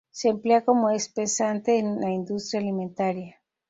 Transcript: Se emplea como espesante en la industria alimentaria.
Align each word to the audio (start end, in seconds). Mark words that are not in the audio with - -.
Se 0.09 0.29
emplea 0.29 0.65
como 0.65 0.89
espesante 0.89 1.77
en 1.77 2.01
la 2.01 2.09
industria 2.09 2.59
alimentaria. 2.59 3.39